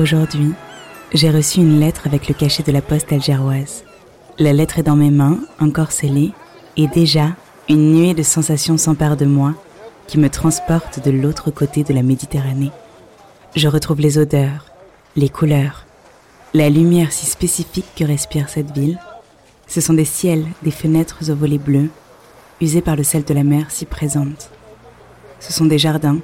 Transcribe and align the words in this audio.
Aujourd'hui, 0.00 0.54
j'ai 1.12 1.28
reçu 1.28 1.60
une 1.60 1.78
lettre 1.78 2.06
avec 2.06 2.26
le 2.26 2.32
cachet 2.32 2.62
de 2.62 2.72
la 2.72 2.80
poste 2.80 3.12
algéroise. 3.12 3.84
La 4.38 4.54
lettre 4.54 4.78
est 4.78 4.82
dans 4.82 4.96
mes 4.96 5.10
mains, 5.10 5.40
encore 5.60 5.92
scellée, 5.92 6.32
et 6.78 6.86
déjà, 6.86 7.36
une 7.68 7.92
nuée 7.92 8.14
de 8.14 8.22
sensations 8.22 8.78
s'empare 8.78 9.18
de 9.18 9.26
moi 9.26 9.52
qui 10.06 10.16
me 10.18 10.30
transporte 10.30 11.04
de 11.04 11.10
l'autre 11.10 11.50
côté 11.50 11.84
de 11.84 11.92
la 11.92 12.02
Méditerranée. 12.02 12.70
Je 13.56 13.68
retrouve 13.68 14.00
les 14.00 14.16
odeurs, 14.16 14.72
les 15.16 15.28
couleurs, 15.28 15.84
la 16.54 16.70
lumière 16.70 17.12
si 17.12 17.26
spécifique 17.26 17.92
que 17.94 18.04
respire 18.04 18.48
cette 18.48 18.70
ville. 18.70 18.98
Ce 19.66 19.82
sont 19.82 19.92
des 19.92 20.06
ciels, 20.06 20.46
des 20.62 20.70
fenêtres 20.70 21.30
aux 21.30 21.36
volets 21.36 21.58
bleus, 21.58 21.90
usés 22.62 22.80
par 22.80 22.96
le 22.96 23.02
sel 23.02 23.24
de 23.24 23.34
la 23.34 23.44
mer 23.44 23.66
si 23.68 23.84
présente. 23.84 24.48
Ce 25.40 25.52
sont 25.52 25.66
des 25.66 25.78
jardins, 25.78 26.20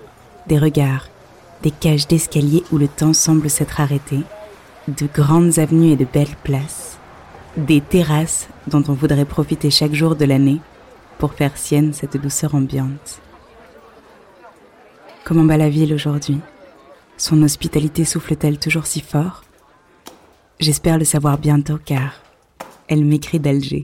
des 0.47 0.59
regards, 0.59 1.11
des 1.67 1.73
cages 1.73 2.07
d'escalier 2.07 2.63
où 2.71 2.79
le 2.79 2.87
temps 2.87 3.13
semble 3.13 3.51
s'être 3.51 3.81
arrêté, 3.81 4.21
de 4.87 5.09
grandes 5.13 5.59
avenues 5.59 5.91
et 5.91 5.97
de 5.97 6.05
belles 6.05 6.37
places, 6.45 6.97
des 7.57 7.81
terrasses 7.81 8.47
dont 8.69 8.85
on 8.87 8.93
voudrait 8.93 9.25
profiter 9.25 9.69
chaque 9.69 9.93
jour 9.93 10.15
de 10.15 10.25
l'année 10.25 10.61
pour 11.19 11.35
faire 11.35 11.59
sienne 11.59 11.93
cette 11.93 12.17
douceur 12.19 12.55
ambiante. 12.55 13.21
Comment 15.25 15.45
va 15.45 15.57
la 15.57 15.69
ville 15.69 15.93
aujourd'hui? 15.93 16.39
Son 17.17 17.43
hospitalité 17.43 18.05
souffle-t-elle 18.05 18.61
toujours 18.61 18.87
si 18.87 19.01
fort? 19.01 19.43
J'espère 20.61 20.99
le 20.99 21.05
savoir 21.05 21.37
bientôt 21.37 21.81
car 21.85 22.13
elle 22.87 23.05
m'écrit 23.05 23.41
d'Alger. 23.41 23.83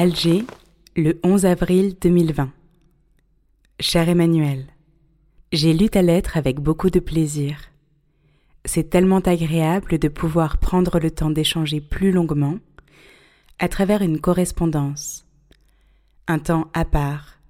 Alger, 0.00 0.44
le 0.94 1.18
11 1.24 1.44
avril 1.44 1.96
2020. 2.00 2.52
Cher 3.80 4.08
Emmanuel, 4.08 4.66
j'ai 5.50 5.72
lu 5.72 5.88
ta 5.88 6.02
lettre 6.02 6.36
avec 6.36 6.60
beaucoup 6.60 6.88
de 6.88 7.00
plaisir. 7.00 7.58
C'est 8.64 8.90
tellement 8.90 9.18
agréable 9.18 9.98
de 9.98 10.06
pouvoir 10.06 10.58
prendre 10.58 11.00
le 11.00 11.10
temps 11.10 11.30
d'échanger 11.30 11.80
plus 11.80 12.12
longuement 12.12 12.60
à 13.58 13.66
travers 13.66 14.00
une 14.00 14.20
correspondance. 14.20 15.26
Un 16.28 16.38
temps 16.38 16.70
à 16.74 16.84
part, 16.84 17.40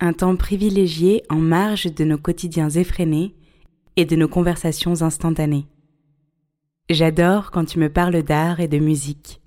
un 0.00 0.12
temps 0.12 0.34
privilégié 0.34 1.22
en 1.28 1.38
marge 1.38 1.84
de 1.84 2.02
nos 2.02 2.18
quotidiens 2.18 2.70
effrénés 2.70 3.32
et 3.94 4.06
de 4.06 4.16
nos 4.16 4.26
conversations 4.26 5.02
instantanées. 5.02 5.68
J'adore 6.88 7.52
quand 7.52 7.64
tu 7.64 7.78
me 7.78 7.92
parles 7.92 8.24
d'art 8.24 8.58
et 8.58 8.66
de 8.66 8.80
musique 8.80 9.39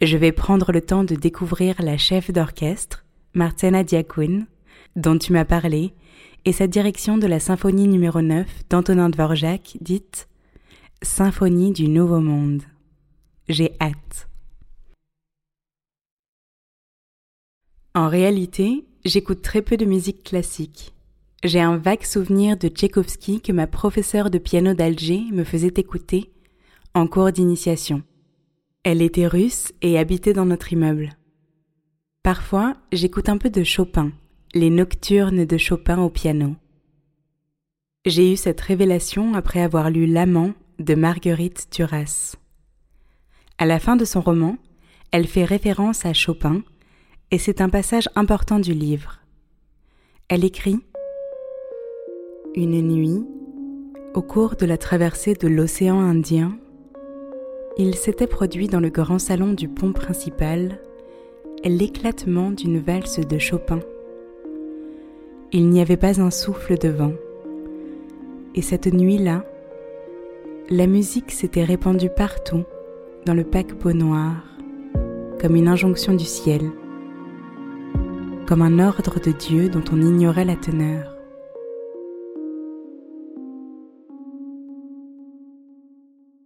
je 0.00 0.16
vais 0.16 0.32
prendre 0.32 0.72
le 0.72 0.80
temps 0.80 1.04
de 1.04 1.14
découvrir 1.14 1.82
la 1.82 1.98
chef 1.98 2.30
d'orchestre, 2.30 3.04
Martina 3.34 3.84
Diakoun, 3.84 4.46
dont 4.96 5.18
tu 5.18 5.32
m'as 5.32 5.44
parlé, 5.44 5.92
et 6.44 6.52
sa 6.52 6.66
direction 6.66 7.18
de 7.18 7.26
la 7.26 7.38
symphonie 7.38 7.86
numéro 7.86 8.22
9 8.22 8.46
d'Antonin 8.70 9.10
Dvorak, 9.10 9.76
dite 9.80 10.28
Symphonie 11.02 11.72
du 11.72 11.88
Nouveau 11.88 12.20
Monde. 12.20 12.62
J'ai 13.48 13.72
hâte. 13.80 14.28
En 17.94 18.08
réalité, 18.08 18.86
j'écoute 19.04 19.42
très 19.42 19.60
peu 19.60 19.76
de 19.76 19.84
musique 19.84 20.24
classique. 20.24 20.94
J'ai 21.42 21.60
un 21.60 21.76
vague 21.76 22.04
souvenir 22.04 22.56
de 22.56 22.68
Tchaïkovski 22.68 23.40
que 23.40 23.52
ma 23.52 23.66
professeure 23.66 24.30
de 24.30 24.38
piano 24.38 24.74
d'Alger 24.74 25.24
me 25.32 25.44
faisait 25.44 25.72
écouter 25.76 26.30
en 26.94 27.06
cours 27.06 27.32
d'initiation. 27.32 28.02
Elle 28.82 29.02
était 29.02 29.26
russe 29.26 29.72
et 29.82 29.98
habitait 29.98 30.32
dans 30.32 30.46
notre 30.46 30.72
immeuble. 30.72 31.10
Parfois, 32.22 32.76
j'écoute 32.92 33.28
un 33.28 33.36
peu 33.36 33.50
de 33.50 33.62
Chopin, 33.62 34.10
les 34.54 34.70
nocturnes 34.70 35.44
de 35.44 35.58
Chopin 35.58 36.00
au 36.00 36.08
piano. 36.08 36.56
J'ai 38.06 38.32
eu 38.32 38.36
cette 38.36 38.60
révélation 38.62 39.34
après 39.34 39.60
avoir 39.60 39.90
lu 39.90 40.06
L'amant 40.06 40.54
de 40.78 40.94
Marguerite 40.94 41.68
Duras. 41.70 42.36
À 43.58 43.66
la 43.66 43.78
fin 43.78 43.96
de 43.96 44.06
son 44.06 44.22
roman, 44.22 44.56
elle 45.12 45.26
fait 45.26 45.44
référence 45.44 46.06
à 46.06 46.14
Chopin 46.14 46.62
et 47.30 47.36
c'est 47.36 47.60
un 47.60 47.68
passage 47.68 48.08
important 48.14 48.58
du 48.58 48.72
livre. 48.72 49.20
Elle 50.28 50.44
écrit 50.44 50.80
Une 52.54 52.80
nuit, 52.80 53.26
au 54.14 54.22
cours 54.22 54.56
de 54.56 54.64
la 54.64 54.78
traversée 54.78 55.34
de 55.34 55.48
l'océan 55.48 56.00
Indien, 56.00 56.58
il 57.80 57.94
s'était 57.94 58.26
produit 58.26 58.68
dans 58.68 58.78
le 58.78 58.90
grand 58.90 59.18
salon 59.18 59.54
du 59.54 59.66
pont 59.66 59.92
principal 59.94 60.78
l'éclatement 61.64 62.50
d'une 62.50 62.78
valse 62.78 63.20
de 63.20 63.38
Chopin. 63.38 63.80
Il 65.50 65.70
n'y 65.70 65.80
avait 65.80 65.96
pas 65.96 66.20
un 66.20 66.30
souffle 66.30 66.76
de 66.76 66.90
vent. 66.90 67.14
Et 68.54 68.60
cette 68.60 68.92
nuit-là, 68.92 69.46
la 70.68 70.86
musique 70.86 71.30
s'était 71.30 71.64
répandue 71.64 72.10
partout 72.14 72.64
dans 73.24 73.34
le 73.34 73.44
paquebot 73.44 73.94
noir, 73.94 74.44
comme 75.40 75.56
une 75.56 75.68
injonction 75.68 76.12
du 76.12 76.26
ciel, 76.26 76.70
comme 78.46 78.60
un 78.60 78.78
ordre 78.78 79.20
de 79.20 79.32
Dieu 79.32 79.70
dont 79.70 79.84
on 79.90 80.02
ignorait 80.02 80.44
la 80.44 80.56
teneur. 80.56 81.09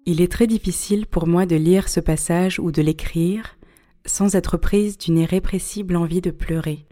Il 0.06 0.20
est 0.20 0.30
très 0.30 0.46
difficile 0.46 1.06
pour 1.06 1.26
moi 1.26 1.46
de 1.46 1.56
lire 1.56 1.88
ce 1.88 1.98
passage 1.98 2.58
ou 2.58 2.70
de 2.70 2.82
l'écrire 2.82 3.56
sans 4.04 4.34
être 4.34 4.58
prise 4.58 4.98
d'une 4.98 5.16
irrépressible 5.16 5.96
envie 5.96 6.20
de 6.20 6.30
pleurer. 6.30 6.86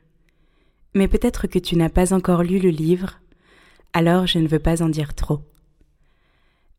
Mais 0.94 1.08
peut-être 1.08 1.46
que 1.46 1.58
tu 1.58 1.76
n'as 1.76 1.90
pas 1.90 2.14
encore 2.14 2.42
lu 2.42 2.58
le 2.58 2.70
livre, 2.70 3.20
alors 3.92 4.26
je 4.26 4.38
ne 4.38 4.48
veux 4.48 4.58
pas 4.58 4.82
en 4.82 4.88
dire 4.88 5.14
trop. 5.14 5.40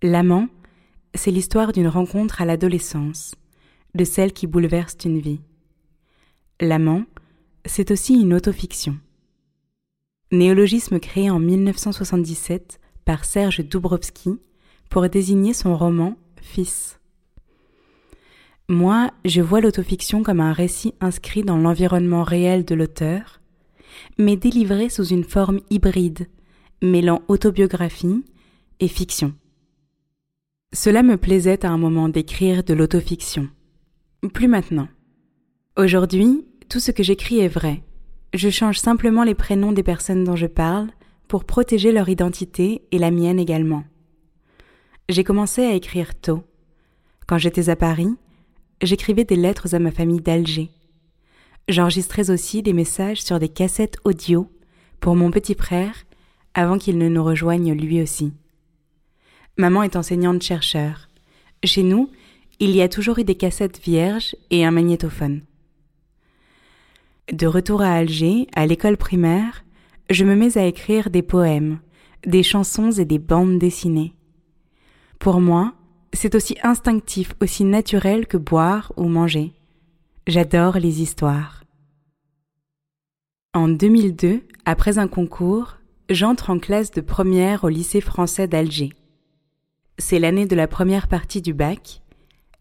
L'amant, 0.02 0.48
c'est 1.14 1.30
l'histoire 1.30 1.72
d'une 1.72 1.88
rencontre 1.88 2.42
à 2.42 2.46
l'adolescence, 2.46 3.36
de 3.94 4.04
celle 4.04 4.34
qui 4.34 4.48
bouleverse 4.48 4.98
une 5.06 5.20
vie. 5.20 5.42
L'amant, 6.60 7.04
c'est 7.66 7.92
aussi 7.92 8.16
une 8.16 8.34
autofiction. 8.34 8.98
Néologisme 10.32 11.00
créé 11.00 11.30
en 11.30 11.40
1977 11.40 12.80
par 13.06 13.24
Serge 13.24 13.60
Dubrovski 13.60 14.40
pour 14.90 15.08
désigner 15.10 15.54
son 15.54 15.78
roman 15.78 16.18
Fils. 16.44 17.00
Moi, 18.70 19.09
je 19.26 19.41
vois 19.41 19.62
l'autofiction 19.62 20.23
comme 20.23 20.40
un 20.40 20.53
récit 20.53 20.94
inscrit 21.02 21.41
dans 21.41 21.58
l'environnement 21.58 22.23
réel 22.23 22.64
de 22.64 22.76
l'auteur, 22.76 23.41
mais 24.20 24.35
délivré 24.35 24.90
sous 24.90 25.06
une 25.06 25.23
forme 25.23 25.62
hybride, 25.70 26.28
mêlant 26.82 27.22
autobiographie 27.28 28.23
et 28.79 28.88
fiction. 28.88 29.34
Cela 30.73 31.02
me 31.02 31.17
plaisait 31.17 31.66
à 31.66 31.70
un 31.70 31.78
moment 31.78 32.09
d'écrire 32.09 32.64
de 32.64 32.73
l'autofiction. 32.73 33.50
Plus 34.34 34.47
maintenant. 34.47 34.90
Aujourd'hui, 35.78 36.46
tout 36.70 36.79
ce 36.79 36.91
que 36.91 37.03
j'écris 37.03 37.40
est 37.40 37.47
vrai. 37.47 37.84
Je 38.34 38.50
change 38.50 38.79
simplement 38.79 39.23
les 39.23 39.35
prénoms 39.35 39.72
des 39.72 39.84
personnes 39.84 40.23
dont 40.23 40.35
je 40.35 40.47
parle 40.47 40.90
pour 41.28 41.46
protéger 41.46 41.91
leur 41.91 42.09
identité 42.09 42.84
et 42.91 43.00
la 43.00 43.12
mienne 43.12 43.40
également. 43.40 43.84
J'ai 45.09 45.26
commencé 45.26 45.61
à 45.64 45.73
écrire 45.73 46.16
tôt. 46.16 46.44
Quand 47.28 47.38
j'étais 47.38 47.70
à 47.70 47.76
Paris, 47.76 48.16
j'écrivais 48.82 49.26
des 49.26 49.35
lettres 49.35 49.76
à 49.76 49.79
ma 49.79 49.91
famille 49.91 50.22
d'Alger. 50.22 50.70
J'enregistrais 51.67 52.29
aussi 52.29 52.61
des 52.64 52.72
messages 52.72 53.22
sur 53.22 53.38
des 53.38 53.50
cassettes 53.50 53.97
audio 54.05 54.50
pour 55.02 55.16
mon 55.16 55.29
petit 55.29 55.55
frère 55.55 55.94
avant 56.53 56.78
qu'il 56.78 56.97
ne 56.97 57.09
nous 57.09 57.23
rejoigne 57.23 57.73
lui 57.73 58.02
aussi. 58.02 58.32
Maman 59.58 59.84
est 59.84 59.97
enseignante-chercheur. 59.97 61.09
Chez 61.66 61.84
nous, 61.84 62.09
il 62.59 62.72
y 62.72 62.82
a 62.82 62.88
toujours 62.88 63.20
eu 63.20 63.23
des 63.26 63.35
cassettes 63.35 63.82
vierges 63.84 64.35
et 64.52 64.66
un 64.66 64.72
magnétophone. 64.72 65.41
De 67.32 67.47
retour 67.47 67.82
à 67.82 67.91
Alger, 67.91 68.47
à 68.55 68.66
l'école 68.66 68.97
primaire, 68.97 69.66
je 70.09 70.23
me 70.23 70.35
mets 70.35 70.58
à 70.58 70.66
écrire 70.66 71.09
des 71.09 71.22
poèmes, 71.22 71.79
des 72.26 72.44
chansons 72.44 72.91
et 72.91 73.05
des 73.05 73.20
bandes 73.20 73.59
dessinées. 73.59 74.14
Pour 75.23 75.40
moi, 75.40 75.73
c'est 76.11 76.35
aussi 76.35 76.58
instinctif, 76.64 77.34
aussi 77.41 77.64
naturel 77.64 78.28
que 78.28 78.35
boire 78.35 78.91
ou 78.97 79.08
manger. 79.08 79.53
J'adore 80.28 80.79
les 80.79 81.02
histoires. 81.02 81.64
En 83.53 83.70
2002, 83.70 84.41
après 84.66 84.97
un 84.97 85.08
concours, 85.08 85.78
j'entre 86.09 86.49
en 86.49 86.59
classe 86.59 86.91
de 86.91 86.99
première 86.99 87.64
au 87.64 87.70
lycée 87.70 88.02
français 88.02 88.49
d'Alger. 88.49 88.91
C'est 89.97 90.20
l'année 90.20 90.46
de 90.46 90.58
la 90.58 90.67
première 90.67 91.08
partie 91.08 91.41
du 91.41 91.53
bac, 91.53 92.02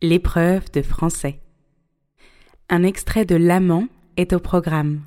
l'épreuve 0.01 0.71
de 0.71 0.83
français. 0.83 1.41
Un 2.69 2.85
extrait 2.85 3.25
de 3.25 3.35
L'amant 3.35 3.89
est 4.17 4.33
au 4.33 4.39
programme. 4.39 5.01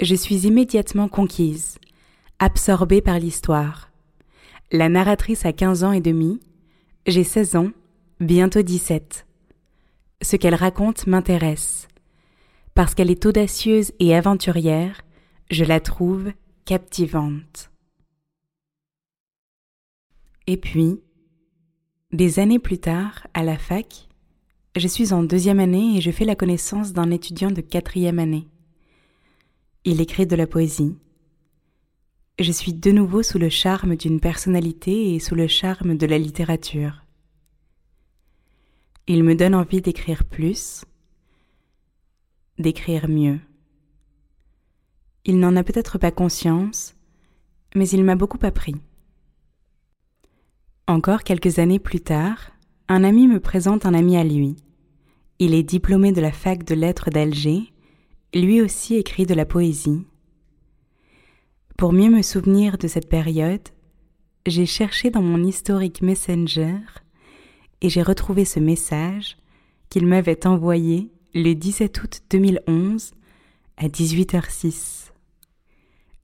Je 0.00 0.14
suis 0.14 0.46
immédiatement 0.46 1.08
conquise, 1.08 1.78
absorbée 2.38 3.02
par 3.02 3.18
l'histoire. 3.18 3.90
La 4.70 4.88
narratrice 4.88 5.44
a 5.44 5.52
15 5.52 5.82
ans 5.82 5.90
et 5.90 6.00
demi, 6.00 6.38
j'ai 7.10 7.24
16 7.24 7.56
ans, 7.56 7.70
bientôt 8.20 8.62
17. 8.62 9.26
Ce 10.22 10.36
qu'elle 10.36 10.54
raconte 10.54 11.06
m'intéresse. 11.06 11.88
Parce 12.74 12.94
qu'elle 12.94 13.10
est 13.10 13.26
audacieuse 13.26 13.92
et 13.98 14.14
aventurière, 14.14 15.02
je 15.50 15.64
la 15.64 15.80
trouve 15.80 16.32
captivante. 16.64 17.70
Et 20.46 20.56
puis, 20.56 21.00
des 22.12 22.38
années 22.38 22.60
plus 22.60 22.78
tard, 22.78 23.26
à 23.34 23.42
la 23.42 23.58
fac, 23.58 24.08
je 24.76 24.86
suis 24.86 25.12
en 25.12 25.24
deuxième 25.24 25.60
année 25.60 25.96
et 25.96 26.00
je 26.00 26.12
fais 26.12 26.24
la 26.24 26.36
connaissance 26.36 26.92
d'un 26.92 27.10
étudiant 27.10 27.50
de 27.50 27.60
quatrième 27.60 28.20
année. 28.20 28.46
Il 29.84 30.00
écrit 30.00 30.26
de 30.26 30.36
la 30.36 30.46
poésie. 30.46 30.96
Je 32.40 32.52
suis 32.52 32.72
de 32.72 32.90
nouveau 32.90 33.22
sous 33.22 33.38
le 33.38 33.50
charme 33.50 33.96
d'une 33.96 34.18
personnalité 34.18 35.14
et 35.14 35.18
sous 35.18 35.34
le 35.34 35.46
charme 35.46 35.98
de 35.98 36.06
la 36.06 36.16
littérature. 36.16 37.04
Il 39.06 39.24
me 39.24 39.34
donne 39.34 39.54
envie 39.54 39.82
d'écrire 39.82 40.24
plus, 40.24 40.86
d'écrire 42.58 43.10
mieux. 43.10 43.40
Il 45.26 45.38
n'en 45.38 45.54
a 45.54 45.62
peut-être 45.62 45.98
pas 45.98 46.12
conscience, 46.12 46.94
mais 47.74 47.86
il 47.90 48.04
m'a 48.04 48.16
beaucoup 48.16 48.38
appris. 48.40 48.76
Encore 50.86 51.24
quelques 51.24 51.58
années 51.58 51.78
plus 51.78 52.00
tard, 52.00 52.52
un 52.88 53.04
ami 53.04 53.26
me 53.26 53.38
présente 53.38 53.84
un 53.84 53.92
ami 53.92 54.16
à 54.16 54.24
lui. 54.24 54.56
Il 55.40 55.52
est 55.52 55.62
diplômé 55.62 56.10
de 56.10 56.22
la 56.22 56.32
fac 56.32 56.64
de 56.64 56.74
lettres 56.74 57.10
d'Alger, 57.10 57.70
lui 58.32 58.62
aussi 58.62 58.94
écrit 58.94 59.26
de 59.26 59.34
la 59.34 59.44
poésie. 59.44 60.06
Pour 61.80 61.94
mieux 61.94 62.10
me 62.10 62.20
souvenir 62.20 62.76
de 62.76 62.86
cette 62.88 63.08
période, 63.08 63.66
j'ai 64.44 64.66
cherché 64.66 65.08
dans 65.08 65.22
mon 65.22 65.42
historique 65.42 66.02
Messenger 66.02 66.76
et 67.80 67.88
j'ai 67.88 68.02
retrouvé 68.02 68.44
ce 68.44 68.60
message 68.60 69.38
qu'il 69.88 70.06
m'avait 70.06 70.46
envoyé 70.46 71.10
le 71.32 71.54
17 71.54 72.02
août 72.02 72.20
2011 72.28 73.12
à 73.78 73.88
18h06. 73.88 75.12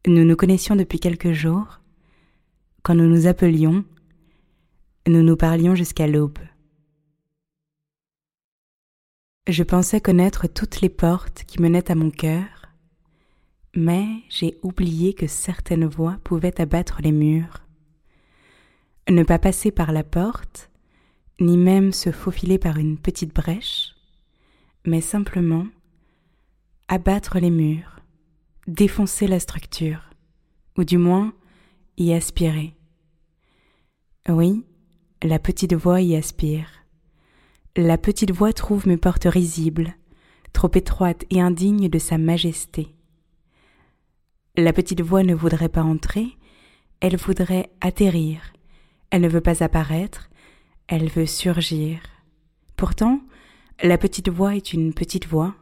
Nous 0.06 0.26
nous 0.26 0.36
connaissions 0.36 0.76
depuis 0.76 1.00
quelques 1.00 1.32
jours. 1.32 1.80
Quand 2.82 2.94
nous 2.94 3.08
nous 3.08 3.26
appelions, 3.26 3.82
nous 5.06 5.22
nous 5.22 5.38
parlions 5.38 5.74
jusqu'à 5.74 6.06
l'aube. 6.06 6.38
Je 9.48 9.62
pensais 9.62 10.02
connaître 10.02 10.48
toutes 10.48 10.82
les 10.82 10.90
portes 10.90 11.44
qui 11.46 11.62
menaient 11.62 11.90
à 11.90 11.94
mon 11.94 12.10
cœur, 12.10 12.65
mais 13.76 14.06
j'ai 14.30 14.58
oublié 14.62 15.12
que 15.12 15.26
certaines 15.26 15.86
voix 15.86 16.18
pouvaient 16.24 16.60
abattre 16.60 17.00
les 17.02 17.12
murs. 17.12 17.62
Ne 19.08 19.22
pas 19.22 19.38
passer 19.38 19.70
par 19.70 19.92
la 19.92 20.02
porte, 20.02 20.70
ni 21.38 21.58
même 21.58 21.92
se 21.92 22.10
faufiler 22.10 22.58
par 22.58 22.78
une 22.78 22.96
petite 22.96 23.34
brèche, 23.34 23.94
mais 24.86 25.02
simplement 25.02 25.66
abattre 26.88 27.38
les 27.38 27.50
murs, 27.50 28.00
défoncer 28.66 29.26
la 29.26 29.38
structure, 29.38 30.10
ou 30.78 30.84
du 30.84 30.96
moins 30.96 31.34
y 31.98 32.12
aspirer. 32.12 32.74
Oui, 34.28 34.64
la 35.22 35.38
petite 35.38 35.74
voix 35.74 36.00
y 36.00 36.16
aspire. 36.16 36.68
La 37.76 37.98
petite 37.98 38.32
voix 38.32 38.52
trouve 38.52 38.88
mes 38.88 38.96
portes 38.96 39.26
risibles, 39.26 39.94
trop 40.54 40.70
étroites 40.74 41.26
et 41.30 41.40
indignes 41.42 41.88
de 41.88 41.98
sa 41.98 42.16
majesté. 42.16 42.95
La 44.58 44.72
petite 44.72 45.02
voix 45.02 45.22
ne 45.22 45.34
voudrait 45.34 45.68
pas 45.68 45.82
entrer, 45.82 46.28
elle 47.00 47.16
voudrait 47.16 47.68
atterrir. 47.82 48.54
Elle 49.10 49.20
ne 49.20 49.28
veut 49.28 49.42
pas 49.42 49.62
apparaître, 49.62 50.30
elle 50.88 51.10
veut 51.10 51.26
surgir. 51.26 52.00
Pourtant, 52.74 53.20
la 53.82 53.98
petite 53.98 54.30
voix 54.30 54.56
est 54.56 54.72
une 54.72 54.94
petite 54.94 55.26
voix. 55.26 55.54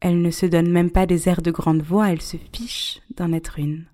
Elle 0.00 0.20
ne 0.20 0.30
se 0.30 0.44
donne 0.44 0.70
même 0.70 0.90
pas 0.90 1.06
des 1.06 1.26
airs 1.26 1.40
de 1.40 1.50
grande 1.50 1.80
voix, 1.80 2.12
elle 2.12 2.20
se 2.20 2.36
fiche 2.52 3.00
d'en 3.16 3.32
être 3.32 3.58
une. 3.58 3.86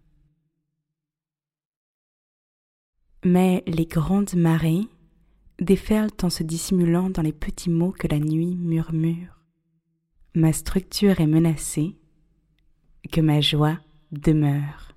Mais 3.25 3.63
les 3.69 3.87
grandes 3.87 4.35
marées 4.35 4.89
déferlent 5.61 6.11
en 6.25 6.31
se 6.31 6.43
dissimulant 6.43 7.09
dans 7.09 7.23
les 7.23 7.33
petits 7.33 7.71
mots 7.71 7.93
que 7.93 8.09
la 8.09 8.19
nuit 8.19 8.57
murmure. 8.57 9.39
Ma 10.35 10.53
structure 10.53 11.21
est 11.21 11.27
menacée, 11.29 11.95
que 13.13 13.21
ma 13.21 13.41
joie 13.41 13.79
demeure. 14.11 14.89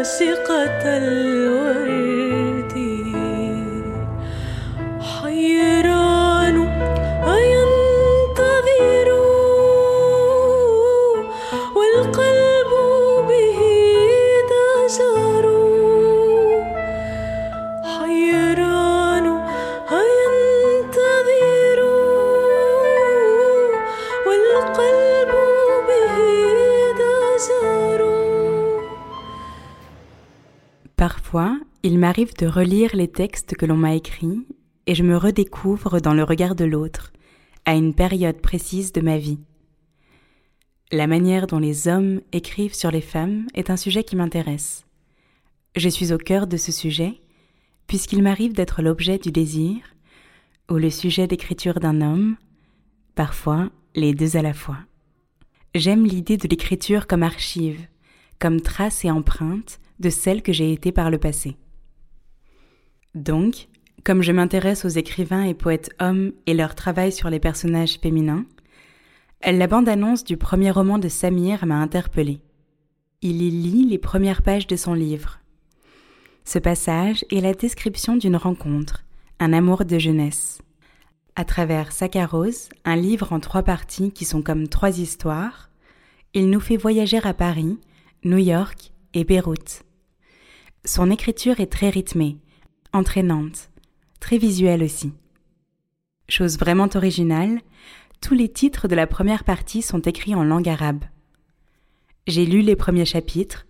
عاشقة 0.00 0.96
الورد 0.96 2.09
Parfois, 31.32 31.60
il 31.84 31.96
m'arrive 32.00 32.34
de 32.34 32.46
relire 32.48 32.96
les 32.96 33.06
textes 33.06 33.54
que 33.54 33.64
l'on 33.64 33.76
m'a 33.76 33.94
écrits 33.94 34.44
et 34.88 34.96
je 34.96 35.04
me 35.04 35.16
redécouvre 35.16 36.00
dans 36.00 36.12
le 36.12 36.24
regard 36.24 36.56
de 36.56 36.64
l'autre, 36.64 37.12
à 37.64 37.76
une 37.76 37.94
période 37.94 38.40
précise 38.40 38.90
de 38.90 39.00
ma 39.00 39.16
vie. 39.16 39.38
La 40.90 41.06
manière 41.06 41.46
dont 41.46 41.60
les 41.60 41.86
hommes 41.86 42.20
écrivent 42.32 42.74
sur 42.74 42.90
les 42.90 43.00
femmes 43.00 43.46
est 43.54 43.70
un 43.70 43.76
sujet 43.76 44.02
qui 44.02 44.16
m'intéresse. 44.16 44.86
Je 45.76 45.88
suis 45.88 46.12
au 46.12 46.18
cœur 46.18 46.48
de 46.48 46.56
ce 46.56 46.72
sujet, 46.72 47.20
puisqu'il 47.86 48.24
m'arrive 48.24 48.52
d'être 48.52 48.82
l'objet 48.82 49.18
du 49.18 49.30
désir, 49.30 49.76
ou 50.68 50.78
le 50.78 50.90
sujet 50.90 51.28
d'écriture 51.28 51.78
d'un 51.78 52.00
homme, 52.00 52.38
parfois 53.14 53.70
les 53.94 54.14
deux 54.14 54.36
à 54.36 54.42
la 54.42 54.52
fois. 54.52 54.78
J'aime 55.76 56.06
l'idée 56.06 56.38
de 56.38 56.48
l'écriture 56.48 57.06
comme 57.06 57.22
archive, 57.22 57.86
comme 58.40 58.60
trace 58.60 59.04
et 59.04 59.12
empreinte 59.12 59.78
de 60.00 60.10
celle 60.10 60.42
que 60.42 60.52
j'ai 60.52 60.72
été 60.72 60.92
par 60.92 61.10
le 61.10 61.18
passé. 61.18 61.56
Donc, 63.14 63.68
comme 64.04 64.22
je 64.22 64.32
m'intéresse 64.32 64.84
aux 64.84 64.88
écrivains 64.88 65.44
et 65.44 65.54
poètes 65.54 65.90
hommes 66.00 66.32
et 66.46 66.54
leur 66.54 66.74
travail 66.74 67.12
sur 67.12 67.30
les 67.30 67.40
personnages 67.40 67.98
féminins, 68.00 68.46
la 69.44 69.66
bande-annonce 69.66 70.24
du 70.24 70.36
premier 70.36 70.70
roman 70.70 70.98
de 70.98 71.08
Samir 71.08 71.66
m'a 71.66 71.76
interpellée. 71.76 72.40
Il 73.22 73.42
y 73.42 73.50
lit 73.50 73.86
les 73.86 73.98
premières 73.98 74.42
pages 74.42 74.66
de 74.66 74.76
son 74.76 74.94
livre. 74.94 75.40
Ce 76.44 76.58
passage 76.58 77.24
est 77.30 77.40
la 77.40 77.52
description 77.52 78.16
d'une 78.16 78.36
rencontre, 78.36 79.04
un 79.38 79.52
amour 79.52 79.84
de 79.84 79.98
jeunesse. 79.98 80.62
À 81.36 81.44
travers 81.44 81.92
Saccharose, 81.92 82.68
un 82.84 82.96
livre 82.96 83.32
en 83.32 83.40
trois 83.40 83.62
parties 83.62 84.10
qui 84.12 84.24
sont 84.24 84.42
comme 84.42 84.68
trois 84.68 84.98
histoires, 84.98 85.70
il 86.32 86.48
nous 86.48 86.60
fait 86.60 86.76
voyager 86.76 87.20
à 87.22 87.34
Paris, 87.34 87.78
New 88.24 88.38
York 88.38 88.92
et 89.14 89.24
Beyrouth. 89.24 89.84
Son 90.84 91.10
écriture 91.10 91.60
est 91.60 91.70
très 91.70 91.90
rythmée, 91.90 92.38
entraînante, 92.92 93.70
très 94.18 94.38
visuelle 94.38 94.82
aussi. 94.82 95.12
Chose 96.28 96.58
vraiment 96.58 96.88
originale, 96.94 97.60
tous 98.22 98.34
les 98.34 98.48
titres 98.48 98.88
de 98.88 98.94
la 98.94 99.06
première 99.06 99.44
partie 99.44 99.82
sont 99.82 100.00
écrits 100.00 100.34
en 100.34 100.42
langue 100.42 100.68
arabe. 100.68 101.04
J'ai 102.26 102.46
lu 102.46 102.62
les 102.62 102.76
premiers 102.76 103.04
chapitres 103.04 103.66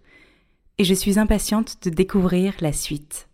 et 0.79 0.85
je 0.85 0.95
suis 0.95 1.19
impatiente 1.19 1.79
de 1.83 1.91
découvrir 1.91 2.55
la 2.61 2.73
suite. 2.73 3.29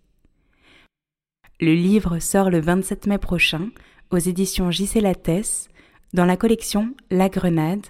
Le 1.60 1.74
livre 1.74 2.18
sort 2.18 2.50
le 2.50 2.60
27 2.60 3.06
mai 3.06 3.18
prochain 3.18 3.70
aux 4.10 4.18
éditions 4.18 4.70
JC 4.70 5.00
Lattès 5.00 5.68
dans 6.14 6.24
la 6.24 6.36
collection 6.36 6.94
La 7.10 7.28
Grenade, 7.28 7.86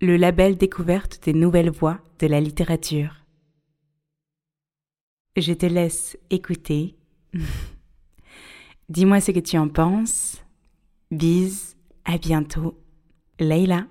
le 0.00 0.16
label 0.16 0.56
découverte 0.56 1.20
des 1.24 1.34
nouvelles 1.34 1.70
voix 1.70 1.98
de 2.18 2.26
la 2.26 2.40
littérature. 2.40 3.23
Je 5.36 5.52
te 5.52 5.66
laisse 5.66 6.16
écouter. 6.30 6.94
Dis-moi 8.88 9.20
ce 9.20 9.32
que 9.32 9.40
tu 9.40 9.58
en 9.58 9.68
penses. 9.68 10.36
Bise, 11.10 11.74
à 12.04 12.18
bientôt. 12.18 12.78
Leila. 13.40 13.86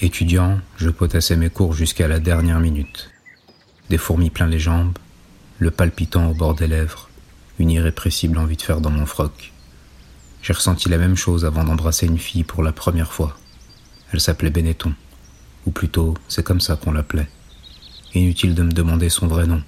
Étudiant, 0.00 0.58
je 0.78 0.90
potassais 0.90 1.36
mes 1.36 1.48
cours 1.48 1.74
jusqu'à 1.74 2.08
la 2.08 2.18
dernière 2.18 2.58
minute. 2.58 3.12
Des 3.88 3.98
fourmis 3.98 4.30
plein 4.30 4.48
les 4.48 4.58
jambes, 4.58 4.98
le 5.60 5.70
palpitant 5.70 6.28
au 6.28 6.34
bord 6.34 6.56
des 6.56 6.66
lèvres, 6.66 7.08
une 7.60 7.70
irrépressible 7.70 8.36
envie 8.36 8.56
de 8.56 8.62
faire 8.62 8.80
dans 8.80 8.90
mon 8.90 9.06
froc. 9.06 9.52
J'ai 10.42 10.54
ressenti 10.54 10.88
la 10.88 10.98
même 10.98 11.16
chose 11.16 11.44
avant 11.44 11.62
d'embrasser 11.62 12.06
une 12.06 12.18
fille 12.18 12.42
pour 12.42 12.64
la 12.64 12.72
première 12.72 13.12
fois. 13.12 13.38
Elle 14.12 14.20
s'appelait 14.20 14.50
Benetton, 14.50 14.92
ou 15.66 15.70
plutôt 15.70 16.14
c'est 16.26 16.42
comme 16.42 16.60
ça 16.60 16.74
qu'on 16.74 16.90
l'appelait. 16.90 17.28
Inutile 18.14 18.54
de 18.54 18.62
me 18.62 18.72
demander 18.72 19.08
son 19.08 19.26
vrai 19.26 19.46
nom. 19.46 19.62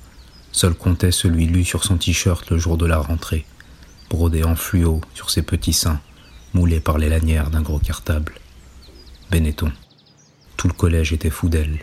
Seul 0.52 0.74
comptait 0.74 1.12
celui 1.12 1.46
lu 1.46 1.64
sur 1.64 1.84
son 1.84 1.96
t-shirt 1.96 2.50
le 2.50 2.58
jour 2.58 2.76
de 2.76 2.86
la 2.86 2.98
rentrée, 2.98 3.46
brodé 4.10 4.44
en 4.44 4.54
fluo 4.54 5.00
sur 5.14 5.30
ses 5.30 5.42
petits 5.42 5.72
seins, 5.72 6.00
moulés 6.52 6.80
par 6.80 6.98
les 6.98 7.08
lanières 7.08 7.50
d'un 7.50 7.62
gros 7.62 7.78
cartable. 7.78 8.34
Benetton. 9.30 9.72
Tout 10.56 10.68
le 10.68 10.74
collège 10.74 11.12
était 11.12 11.30
fou 11.30 11.48
d'elle, 11.48 11.80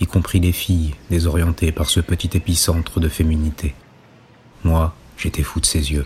y 0.00 0.06
compris 0.06 0.40
les 0.40 0.52
filles 0.52 0.94
désorientées 1.10 1.72
par 1.72 1.88
ce 1.88 2.00
petit 2.00 2.30
épicentre 2.36 3.00
de 3.00 3.08
féminité. 3.08 3.74
Moi, 4.64 4.94
j'étais 5.16 5.42
fou 5.42 5.60
de 5.60 5.66
ses 5.66 5.92
yeux 5.92 6.04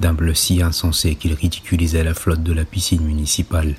d'un 0.00 0.12
bleu 0.12 0.34
si 0.34 0.62
insensé 0.62 1.14
qu'il 1.14 1.32
ridiculisait 1.34 2.04
la 2.04 2.14
flotte 2.14 2.42
de 2.42 2.52
la 2.52 2.64
piscine 2.64 3.02
municipale. 3.02 3.74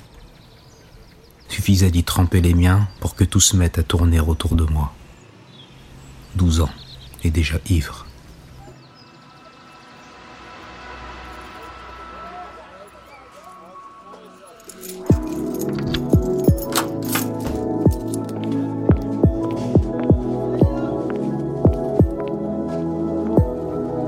Suffisait 1.48 1.90
d'y 1.90 2.04
tremper 2.04 2.40
les 2.40 2.54
miens 2.54 2.88
pour 3.00 3.14
que 3.14 3.24
tout 3.24 3.40
se 3.40 3.56
mette 3.56 3.78
à 3.78 3.82
tourner 3.82 4.20
autour 4.20 4.54
de 4.54 4.64
moi. 4.64 4.94
Douze 6.34 6.60
ans, 6.60 6.70
et 7.24 7.30
déjà 7.30 7.58
ivre. 7.68 8.06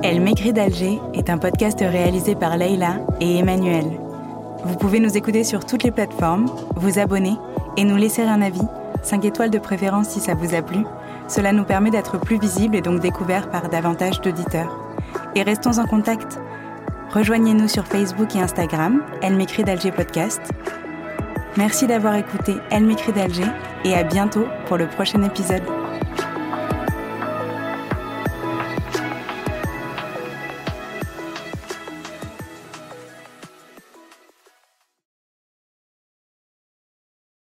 Elle 0.03 0.21
m'écrit 0.23 0.53
d'Alger 0.53 0.99
est 1.15 1.31
un 1.31 1.39
podcast 1.39 1.79
réalisé 1.81 2.35
par 2.35 2.57
Leïla 2.57 2.97
et 3.21 3.37
Emmanuel. 3.39 3.85
Vous 4.65 4.77
pouvez 4.77 4.99
nous 4.99 5.17
écouter 5.17 5.45
sur 5.45 5.65
toutes 5.65 5.85
les 5.85 5.93
plateformes, 5.93 6.47
vous 6.75 6.99
abonner 6.99 7.37
et 7.77 7.85
nous 7.85 7.97
laisser 7.97 8.23
un 8.23 8.43
avis, 8.43 8.61
5 9.03 9.25
étoiles 9.25 9.50
de 9.50 9.59
préférence 9.59 10.09
si 10.09 10.21
ça 10.21 10.35
vous 10.35 10.55
a 10.55 10.62
plu. 10.62 10.85
Cela 11.31 11.53
nous 11.53 11.63
permet 11.63 11.93
d'être 11.93 12.19
plus 12.19 12.41
visibles 12.41 12.75
et 12.75 12.81
donc 12.81 12.99
découverts 12.99 13.51
par 13.51 13.69
davantage 13.69 14.21
d'auditeurs. 14.21 14.77
Et 15.37 15.45
restons 15.45 15.79
en 15.79 15.87
contact. 15.87 16.41
Rejoignez-nous 17.15 17.69
sur 17.69 17.87
Facebook 17.87 18.35
et 18.35 18.41
Instagram, 18.41 19.05
Elle 19.23 19.37
m'écrit 19.37 19.63
d'Alger 19.63 19.93
Podcast. 19.93 20.41
Merci 21.57 21.87
d'avoir 21.87 22.17
écouté 22.17 22.57
Elle 22.71 22.85
m'écrit 22.85 23.13
d'Alger 23.13 23.47
et 23.85 23.95
à 23.95 24.03
bientôt 24.03 24.47
pour 24.67 24.77
le 24.77 24.89
prochain 24.89 25.23
épisode. 25.23 25.80